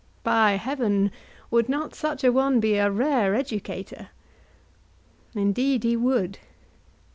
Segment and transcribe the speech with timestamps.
[0.23, 1.11] By heaven,
[1.51, 4.09] would not such an one be a rare educator?
[5.35, 6.39] Indeed he would.